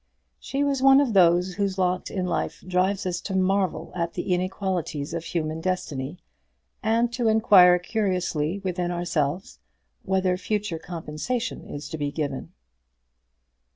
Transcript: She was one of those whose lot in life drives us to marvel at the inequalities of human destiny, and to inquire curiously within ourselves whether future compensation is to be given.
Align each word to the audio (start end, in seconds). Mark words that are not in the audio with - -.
She 0.39 0.63
was 0.63 0.81
one 0.81 0.99
of 0.99 1.13
those 1.13 1.53
whose 1.53 1.77
lot 1.77 2.09
in 2.09 2.25
life 2.25 2.63
drives 2.67 3.05
us 3.05 3.21
to 3.21 3.35
marvel 3.35 3.91
at 3.93 4.13
the 4.13 4.33
inequalities 4.33 5.13
of 5.13 5.25
human 5.25 5.61
destiny, 5.61 6.17
and 6.81 7.13
to 7.13 7.27
inquire 7.27 7.77
curiously 7.77 8.57
within 8.63 8.89
ourselves 8.89 9.59
whether 10.01 10.35
future 10.37 10.79
compensation 10.79 11.67
is 11.69 11.87
to 11.89 11.99
be 11.99 12.09
given. 12.11 12.51